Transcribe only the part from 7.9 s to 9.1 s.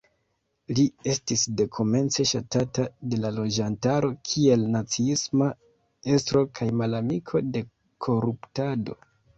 koruptado.